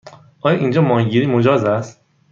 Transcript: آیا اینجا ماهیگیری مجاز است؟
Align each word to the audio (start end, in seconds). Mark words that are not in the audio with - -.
آیا 0.41 0.57
اینجا 0.57 0.81
ماهیگیری 0.81 1.25
مجاز 1.27 1.63
است؟ 1.65 2.01